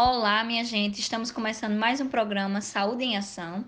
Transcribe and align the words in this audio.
Olá, 0.00 0.44
minha 0.44 0.62
gente, 0.62 1.00
estamos 1.00 1.32
começando 1.32 1.76
mais 1.76 2.00
um 2.00 2.08
programa 2.08 2.60
Saúde 2.60 3.02
em 3.02 3.16
Ação. 3.16 3.64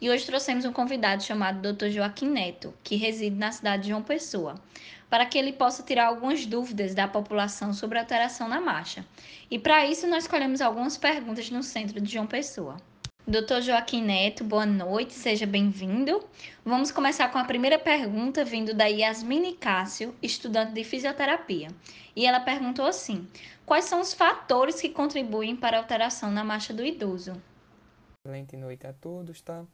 E 0.00 0.08
hoje 0.08 0.24
trouxemos 0.24 0.64
um 0.64 0.72
convidado 0.72 1.22
chamado 1.22 1.60
Dr. 1.70 1.88
Joaquim 1.88 2.30
Neto, 2.30 2.72
que 2.82 2.96
reside 2.96 3.36
na 3.36 3.52
cidade 3.52 3.82
de 3.82 3.88
João 3.90 4.02
Pessoa, 4.02 4.54
para 5.10 5.26
que 5.26 5.36
ele 5.36 5.52
possa 5.52 5.82
tirar 5.82 6.06
algumas 6.06 6.46
dúvidas 6.46 6.94
da 6.94 7.06
população 7.06 7.74
sobre 7.74 7.98
a 7.98 8.00
alteração 8.00 8.48
na 8.48 8.58
marcha. 8.58 9.04
E 9.50 9.58
para 9.58 9.84
isso 9.84 10.06
nós 10.06 10.24
escolhemos 10.24 10.62
algumas 10.62 10.96
perguntas 10.96 11.50
no 11.50 11.62
centro 11.62 12.00
de 12.00 12.10
João 12.10 12.26
Pessoa. 12.26 12.78
Doutor 13.28 13.60
Joaquim 13.60 14.04
Neto, 14.04 14.44
boa 14.44 14.64
noite, 14.64 15.12
seja 15.12 15.44
bem-vindo. 15.44 16.24
Vamos 16.64 16.92
começar 16.92 17.28
com 17.32 17.38
a 17.38 17.44
primeira 17.44 17.76
pergunta, 17.76 18.44
vindo 18.44 18.72
da 18.72 18.86
Yasmine 18.86 19.52
Cássio, 19.56 20.14
estudante 20.22 20.72
de 20.72 20.84
fisioterapia. 20.84 21.66
E 22.14 22.24
ela 22.24 22.38
perguntou 22.38 22.86
assim: 22.86 23.28
Quais 23.66 23.86
são 23.86 24.00
os 24.00 24.14
fatores 24.14 24.80
que 24.80 24.90
contribuem 24.90 25.56
para 25.56 25.76
a 25.76 25.80
alteração 25.80 26.30
na 26.30 26.44
marcha 26.44 26.72
do 26.72 26.84
idoso? 26.84 27.32
Excelente 28.24 28.56
noite 28.56 28.86
a 28.86 28.92
todos, 28.92 29.40
tá? 29.40 29.64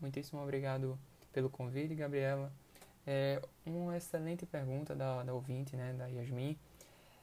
Muitíssimo 0.00 0.40
obrigado 0.40 0.96
pelo 1.32 1.50
convite, 1.50 1.96
Gabriela. 1.96 2.52
É 3.04 3.42
uma 3.66 3.96
excelente 3.96 4.46
pergunta 4.46 4.94
da, 4.94 5.24
da 5.24 5.34
ouvinte, 5.34 5.74
né, 5.74 5.94
da 5.94 6.06
Yasmin. 6.06 6.56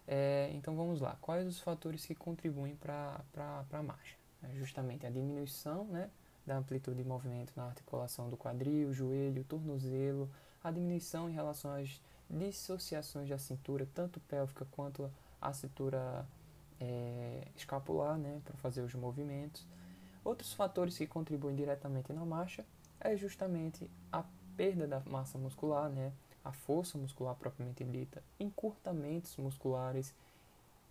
É, 0.05 0.51
então 0.53 0.75
vamos 0.75 0.99
lá. 0.99 1.17
Quais 1.21 1.47
os 1.47 1.61
fatores 1.61 2.05
que 2.05 2.13
contribuem 2.13 2.75
para 2.75 3.21
a 3.71 3.81
marcha? 3.81 4.26
É 4.43 4.53
justamente 4.55 5.05
a 5.05 5.09
diminuição 5.09 5.85
né, 5.85 6.09
da 6.45 6.57
amplitude 6.57 7.01
de 7.01 7.07
movimento 7.07 7.53
na 7.55 7.65
articulação 7.65 8.29
do 8.29 8.37
quadril, 8.37 8.93
joelho, 8.93 9.43
tornozelo, 9.43 10.29
a 10.63 10.71
diminuição 10.71 11.29
em 11.29 11.33
relação 11.33 11.71
às 11.71 12.01
dissociações 12.29 13.29
da 13.29 13.37
cintura, 13.37 13.87
tanto 13.93 14.19
pélvica 14.21 14.65
quanto 14.71 15.11
a 15.41 15.53
cintura 15.53 16.25
é, 16.79 17.47
escapular, 17.55 18.17
né, 18.17 18.41
para 18.43 18.55
fazer 18.57 18.81
os 18.81 18.93
movimentos. 18.93 19.65
Outros 20.23 20.53
fatores 20.53 20.97
que 20.97 21.07
contribuem 21.07 21.55
diretamente 21.55 22.11
na 22.11 22.25
marcha 22.25 22.65
é 22.99 23.15
justamente 23.15 23.89
a 24.11 24.23
perda 24.55 24.87
da 24.87 24.99
massa 25.01 25.37
muscular, 25.37 25.89
né, 25.89 26.11
a 26.43 26.51
força 26.51 26.97
muscular 26.97 27.35
propriamente 27.35 27.83
dita, 27.83 28.23
encurtamentos 28.39 29.35
musculares 29.37 30.13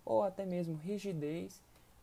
ou 0.05 0.23
até 0.23 0.45
mesmo 0.45 0.75
rigidez 0.75 1.61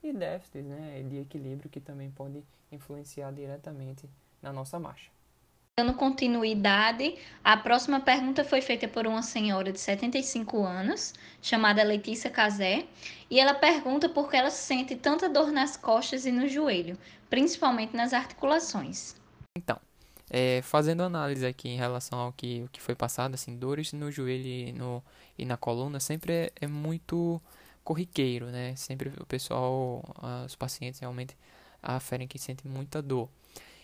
e 0.08 0.12
déficits 0.12 0.64
né, 0.64 1.02
de 1.08 1.18
equilíbrio 1.18 1.70
que 1.70 1.80
também 1.80 2.10
pode 2.10 2.42
influenciar 2.70 3.32
diretamente 3.32 4.08
na 4.42 4.52
nossa 4.52 4.78
marcha. 4.78 5.10
Dando 5.76 5.94
continuidade, 5.94 7.16
a 7.42 7.56
próxima 7.56 7.98
pergunta 7.98 8.44
foi 8.44 8.60
feita 8.60 8.86
por 8.86 9.08
uma 9.08 9.22
senhora 9.22 9.72
de 9.72 9.80
75 9.80 10.64
anos, 10.64 11.12
chamada 11.42 11.82
Letícia 11.82 12.30
Casé, 12.30 12.86
e 13.28 13.40
ela 13.40 13.54
pergunta 13.54 14.08
por 14.08 14.30
que 14.30 14.36
ela 14.36 14.50
sente 14.50 14.94
tanta 14.94 15.28
dor 15.28 15.50
nas 15.50 15.76
costas 15.76 16.26
e 16.26 16.30
no 16.30 16.46
joelho, 16.46 16.96
principalmente 17.28 17.96
nas 17.96 18.12
articulações. 18.12 19.16
Então, 19.56 19.80
é, 20.30 20.62
fazendo 20.62 21.02
análise 21.02 21.44
aqui 21.44 21.68
em 21.68 21.76
relação 21.76 22.20
ao 22.20 22.32
que, 22.32 22.62
o 22.62 22.68
que 22.68 22.80
foi 22.80 22.94
passado, 22.94 23.34
assim, 23.34 23.56
dores 23.56 23.92
no 23.92 24.12
joelho 24.12 24.46
e, 24.46 24.72
no, 24.72 25.02
e 25.36 25.44
na 25.44 25.56
coluna 25.56 25.98
sempre 25.98 26.32
é, 26.32 26.52
é 26.60 26.66
muito 26.68 27.42
corriqueiro, 27.84 28.46
né? 28.46 28.74
Sempre 28.76 29.10
o 29.20 29.26
pessoal, 29.26 30.02
os 30.44 30.56
pacientes 30.56 31.00
realmente 31.00 31.36
aferem 31.82 32.26
que 32.26 32.38
sentem 32.38 32.70
muita 32.70 33.02
dor. 33.02 33.28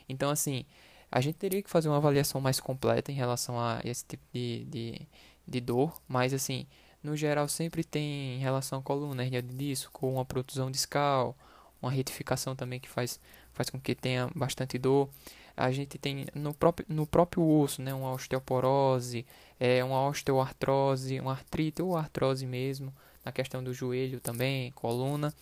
Então, 0.08 0.30
assim, 0.30 0.64
a 1.10 1.20
gente 1.20 1.36
teria 1.36 1.62
que 1.62 1.70
fazer 1.70 1.88
uma 1.88 1.98
avaliação 1.98 2.40
mais 2.40 2.58
completa 2.58 3.12
em 3.12 3.14
relação 3.14 3.60
a 3.60 3.80
esse 3.84 4.04
tipo 4.04 4.22
de, 4.32 4.64
de, 4.64 5.08
de 5.46 5.60
dor, 5.60 6.00
mas, 6.08 6.32
assim, 6.32 6.66
no 7.02 7.16
geral 7.16 7.48
sempre 7.48 7.84
tem 7.84 8.36
em 8.36 8.38
relação 8.38 8.78
à 8.78 8.82
coluna, 8.82 9.22
hernia 9.24 9.42
de 9.42 9.54
disco, 9.54 9.92
com 9.92 10.14
uma 10.14 10.24
protusão 10.24 10.70
discal, 10.70 11.36
uma 11.80 11.90
retificação 11.90 12.54
também 12.54 12.78
que 12.78 12.88
faz, 12.88 13.18
faz 13.52 13.70
com 13.70 13.80
que 13.80 13.94
tenha 13.94 14.28
bastante 14.34 14.78
dor. 14.78 15.08
A 15.56 15.70
gente 15.70 15.98
tem 15.98 16.26
no 16.34 16.54
próprio, 16.54 16.86
no 16.88 17.06
próprio 17.06 17.46
osso, 17.46 17.82
né, 17.82 17.92
uma 17.92 18.12
osteoporose, 18.12 19.26
é, 19.58 19.82
uma 19.84 20.06
osteoartrose, 20.08 21.20
uma 21.20 21.32
artrite 21.32 21.82
ou 21.82 21.96
artrose 21.96 22.46
mesmo, 22.46 22.94
na 23.24 23.32
questão 23.32 23.62
do 23.62 23.72
joelho 23.72 24.20
também, 24.20 24.70
coluna. 24.72 25.32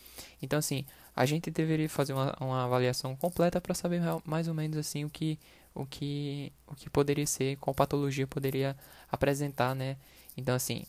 Então, 0.43 0.59
assim, 0.59 0.85
a 1.15 1.25
gente 1.27 1.51
deveria 1.51 1.89
fazer 1.89 2.13
uma, 2.13 2.35
uma 2.41 2.65
avaliação 2.65 3.17
completa 3.17 3.61
para 3.61 3.75
saber 3.75 4.01
mais 4.25 4.49
ou 4.49 4.55
menos 4.55 4.77
assim 4.77 5.05
o 5.05 5.11
que, 5.11 5.39
o 5.75 5.85
que, 5.85 6.53
o 6.67 6.75
que 6.75 6.91
poderia 6.91 7.27
ser, 7.27 7.57
qual 7.57 7.75
patologia 7.75 8.27
poderia 8.27 8.77
apresentar, 9.11 9.75
né? 9.75 9.97
Então, 10.37 10.55
assim, 10.55 10.85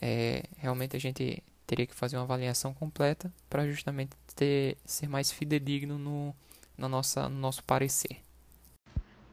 é, 0.00 0.44
realmente 0.58 0.96
a 0.96 1.00
gente 1.00 1.42
teria 1.66 1.86
que 1.86 1.94
fazer 1.94 2.16
uma 2.16 2.22
avaliação 2.22 2.72
completa 2.72 3.32
para 3.50 3.66
justamente 3.66 4.10
ter, 4.34 4.76
ser 4.84 5.08
mais 5.08 5.32
fidedigno 5.32 5.98
no, 5.98 6.34
no, 6.78 6.88
nossa, 6.88 7.28
no 7.28 7.38
nosso 7.38 7.64
parecer. 7.64 8.20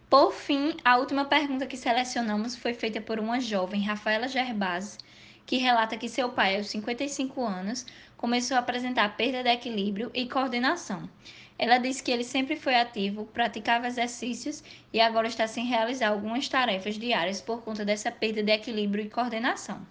Por 0.10 0.31
fim, 0.31 0.75
a 0.84 0.98
última 0.98 1.25
pergunta 1.25 1.66
que 1.66 1.78
selecionamos 1.78 2.56
foi 2.56 2.74
feita 2.74 3.02
por 3.02 3.20
uma 3.20 3.40
jovem, 3.40 3.81
Rafaela 3.81 4.28
Gerbasi, 4.28 4.98
que 5.46 5.58
relata 5.58 5.98
que 5.98 6.09
seu 6.09 6.30
pai, 6.30 6.58
aos 6.58 6.68
55 6.68 7.44
anos, 7.44 7.86
começou 8.18 8.56
a 8.56 8.62
apresentar 8.62 9.16
perda 9.18 9.44
de 9.44 9.50
equilíbrio 9.50 10.09
e 10.14 10.28
coordenação. 10.28 11.09
Ela 11.58 11.78
diz 11.78 12.02
que 12.02 12.12
ele 12.12 12.24
sempre 12.24 12.56
foi 12.56 12.76
ativo, 12.76 13.26
praticava 13.26 13.88
exercícios 13.88 14.64
e 14.92 15.00
agora 15.00 15.28
está 15.28 15.48
sem 15.48 15.66
realizar 15.66 16.09
algumas 16.09 16.48
tarefas 16.48 16.96
diárias 16.96 17.42
por 17.42 17.62
conta 17.62 17.86
dessa 17.86 18.12
perda 18.12 18.42
de 18.42 18.52
equilíbrio 18.52 19.06
e 19.06 19.09
coordenação. 19.09 19.86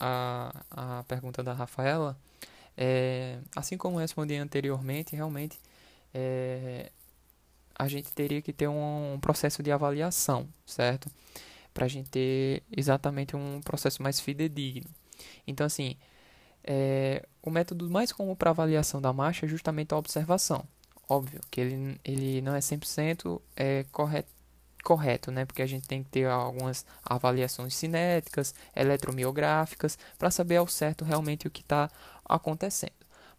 A, 0.00 0.52
a 0.70 1.04
pergunta 1.04 1.42
da 1.42 1.52
Rafaela, 1.52 2.18
é, 2.76 3.38
assim 3.56 3.76
como 3.76 3.98
respondi 3.98 4.34
anteriormente, 4.34 5.16
realmente 5.16 5.58
é, 6.12 6.90
a 7.78 7.86
gente 7.88 8.12
teria 8.12 8.42
que 8.42 8.52
ter 8.52 8.68
um, 8.68 9.14
um 9.14 9.20
processo 9.20 9.62
de 9.62 9.70
avaliação, 9.70 10.48
certo? 10.66 11.08
Para 11.78 11.84
a 11.84 11.88
gente 11.88 12.10
ter 12.10 12.64
exatamente 12.76 13.36
um 13.36 13.60
processo 13.60 14.02
mais 14.02 14.18
fidedigno. 14.18 14.90
Então, 15.46 15.64
assim, 15.64 15.94
é, 16.64 17.24
o 17.40 17.52
método 17.52 17.88
mais 17.88 18.10
comum 18.10 18.34
para 18.34 18.50
avaliação 18.50 19.00
da 19.00 19.12
marcha 19.12 19.46
é 19.46 19.48
justamente 19.48 19.94
a 19.94 19.96
observação. 19.96 20.66
Óbvio 21.08 21.40
que 21.48 21.60
ele, 21.60 22.00
ele 22.04 22.42
não 22.42 22.52
é 22.52 22.58
100% 22.58 23.40
é, 23.54 23.84
correto, 23.92 24.28
correto, 24.82 25.30
né? 25.30 25.44
Porque 25.44 25.62
a 25.62 25.66
gente 25.66 25.86
tem 25.86 26.02
que 26.02 26.10
ter 26.10 26.26
algumas 26.26 26.84
avaliações 27.04 27.76
cinéticas, 27.76 28.56
eletromiográficas, 28.74 29.96
para 30.18 30.32
saber 30.32 30.56
ao 30.56 30.66
certo 30.66 31.04
realmente 31.04 31.46
o 31.46 31.50
que 31.50 31.60
está 31.60 31.88
acontecendo. 32.24 32.90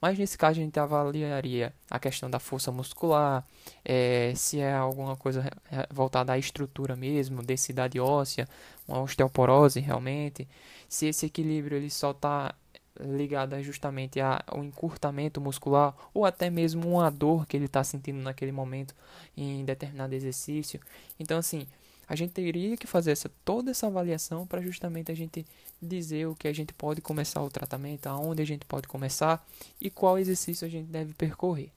Mas 0.02 0.18
nesse 0.18 0.38
caso 0.38 0.60
a 0.60 0.64
gente 0.64 0.80
avaliaria 0.80 1.74
a 1.90 2.00
questão 2.00 2.30
da 2.30 2.40
força 2.40 2.72
muscular, 2.72 3.46
é, 3.84 4.34
se 4.36 4.60
é 4.60 4.74
alguma 4.74 5.16
coisa 5.16 5.44
voltada 5.92 6.34
à 6.34 6.38
estrutura 6.38 6.96
mesmo, 6.96 7.44
densidade 7.44 8.00
óssea, 8.00 8.48
uma 8.88 9.02
osteoporose 9.02 9.80
realmente, 9.80 10.48
se 10.88 11.08
esse 11.08 11.26
equilíbrio 11.26 11.78
ele 11.78 11.90
só 11.90 12.12
está 12.12 12.54
ligado 13.00 13.62
justamente 13.62 14.20
ao 14.20 14.64
encurtamento 14.64 15.40
muscular 15.40 15.96
ou 16.14 16.26
até 16.26 16.50
mesmo 16.50 16.90
uma 16.90 17.10
dor 17.10 17.46
que 17.46 17.56
ele 17.56 17.66
está 17.66 17.84
sentindo 17.84 18.20
naquele 18.20 18.52
momento 18.52 18.94
em 19.38 19.64
determinado 19.64 20.14
exercício. 20.14 20.80
Então 21.20 21.38
assim, 21.38 21.66
a 22.10 22.16
gente 22.16 22.32
teria 22.32 22.76
que 22.76 22.88
fazer 22.88 23.12
essa, 23.12 23.30
toda 23.46 23.70
essa 23.70 23.86
avaliação 23.86 24.48
para 24.48 24.62
justamente 24.62 25.12
a 25.12 25.16
gente 25.16 25.46
dizer 25.80 26.26
o 26.26 26.36
que 26.36 26.48
a 26.48 26.54
gente 26.54 26.74
pode 26.74 27.02
começar 27.02 27.40
o 27.44 27.52
tratamento, 27.52 28.08
aonde 28.08 28.42
a 28.42 28.46
gente 28.46 28.66
pode 28.66 28.88
começar 28.88 29.48
e 29.80 29.92
qual 29.92 30.18
exercício 30.18 30.66
a 30.66 30.70
gente 30.70 30.88
deve 30.88 31.14
percorrer. 31.14 31.70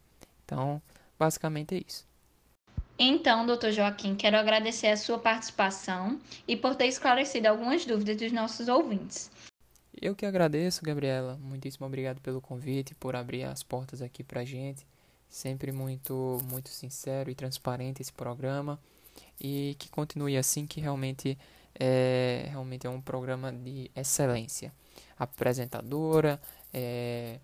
Então, 0.46 0.80
basicamente 1.18 1.74
é 1.74 1.82
isso. 1.86 2.06
Então, 2.98 3.44
doutor 3.44 3.72
Joaquim, 3.72 4.14
quero 4.14 4.38
agradecer 4.38 4.86
a 4.86 4.96
sua 4.96 5.18
participação 5.18 6.18
e 6.48 6.56
por 6.56 6.74
ter 6.74 6.86
esclarecido 6.86 7.48
algumas 7.48 7.84
dúvidas 7.84 8.16
dos 8.16 8.32
nossos 8.32 8.68
ouvintes. 8.68 9.30
Eu 10.00 10.14
que 10.14 10.24
agradeço, 10.24 10.82
Gabriela. 10.82 11.38
Muitíssimo 11.42 11.86
obrigado 11.86 12.22
pelo 12.22 12.40
convite, 12.40 12.94
por 12.94 13.14
abrir 13.14 13.44
as 13.44 13.62
portas 13.62 14.00
aqui 14.00 14.24
para 14.24 14.40
a 14.40 14.44
gente. 14.44 14.86
Sempre 15.28 15.72
muito, 15.72 16.38
muito 16.50 16.70
sincero 16.70 17.30
e 17.30 17.34
transparente 17.34 18.00
esse 18.00 18.12
programa 18.12 18.80
e 19.40 19.76
que 19.78 19.88
continue 19.90 20.36
assim, 20.36 20.66
que 20.66 20.80
realmente 20.80 21.38
é, 21.78 22.46
realmente 22.50 22.86
é 22.86 22.90
um 22.90 23.00
programa 23.00 23.52
de 23.52 23.90
excelência. 23.94 24.72
Apresentadora, 25.18 26.40
é, 26.72 27.38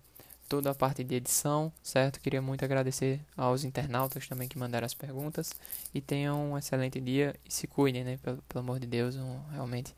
toda 0.47 0.71
a 0.71 0.75
parte 0.75 1.03
de 1.03 1.15
edição, 1.15 1.71
certo? 1.83 2.19
Queria 2.19 2.41
muito 2.41 2.65
agradecer 2.65 3.21
aos 3.37 3.63
internautas 3.63 4.27
também 4.27 4.47
que 4.47 4.57
mandaram 4.57 4.85
as 4.85 4.93
perguntas 4.93 5.53
e 5.93 6.01
tenham 6.01 6.51
um 6.51 6.57
excelente 6.57 6.99
dia 6.99 7.35
e 7.45 7.53
se 7.53 7.67
cuidem, 7.67 8.03
né? 8.03 8.17
Pelo, 8.23 8.41
pelo 8.43 8.59
amor 8.59 8.79
de 8.79 8.87
Deus, 8.87 9.15
um, 9.15 9.39
realmente 9.51 9.93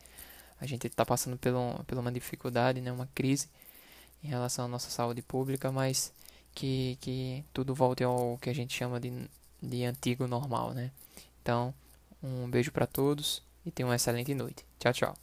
a 0.60 0.66
gente 0.66 0.86
está 0.86 1.04
passando 1.04 1.36
por, 1.36 1.54
um, 1.54 1.74
por 1.84 1.98
uma 1.98 2.12
dificuldade, 2.12 2.80
né? 2.80 2.92
Uma 2.92 3.08
crise 3.14 3.48
em 4.22 4.28
relação 4.28 4.66
à 4.66 4.68
nossa 4.68 4.90
saúde 4.90 5.22
pública, 5.22 5.72
mas 5.72 6.12
que, 6.54 6.98
que 7.00 7.44
tudo 7.52 7.74
volte 7.74 8.04
ao 8.04 8.38
que 8.38 8.50
a 8.50 8.54
gente 8.54 8.74
chama 8.74 9.00
de, 9.00 9.10
de 9.60 9.84
antigo 9.84 10.26
normal, 10.26 10.72
né? 10.74 10.90
Então, 11.42 11.74
um 12.22 12.48
beijo 12.48 12.70
para 12.70 12.86
todos 12.86 13.42
e 13.66 13.70
tenham 13.70 13.90
uma 13.90 13.96
excelente 13.96 14.32
noite. 14.32 14.64
Tchau, 14.78 14.92
tchau. 14.92 15.14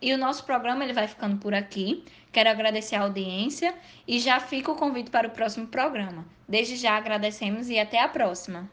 E 0.00 0.14
o 0.14 0.18
nosso 0.18 0.44
programa 0.44 0.84
ele 0.84 0.92
vai 0.92 1.08
ficando 1.08 1.38
por 1.38 1.52
aqui. 1.52 2.04
Quero 2.32 2.48
agradecer 2.48 2.94
a 2.94 3.02
audiência 3.02 3.74
e 4.06 4.20
já 4.20 4.38
fica 4.38 4.70
o 4.70 4.76
convite 4.76 5.10
para 5.10 5.26
o 5.26 5.30
próximo 5.32 5.66
programa. 5.66 6.24
Desde 6.48 6.76
já 6.76 6.96
agradecemos 6.96 7.68
e 7.68 7.78
até 7.78 8.00
a 8.00 8.08
próxima. 8.08 8.70